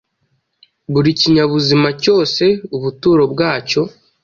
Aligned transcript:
buri 0.93 1.09
kinyabuzima 1.19 1.89
cyose 2.03 2.43
ubuturo 2.77 3.23
bwacyo, 3.33 3.81